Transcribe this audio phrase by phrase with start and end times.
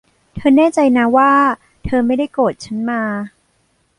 [0.35, 1.31] เธอแน่ใจนะว่า
[1.85, 3.01] เธอไม่ได้โกรธฉัน มา